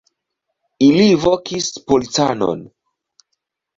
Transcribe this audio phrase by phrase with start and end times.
[0.85, 2.67] Ili vokis policanon.